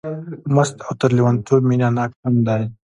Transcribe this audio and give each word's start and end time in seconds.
مست 0.55 0.75
او 0.85 0.91
تر 0.99 1.11
لېونتوب 1.17 1.61
مینه 1.69 1.89
ناک 1.97 2.11
هم 2.25 2.35
دی. 2.47 2.63